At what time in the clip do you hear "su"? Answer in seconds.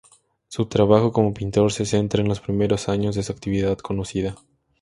0.47-0.65, 3.21-3.31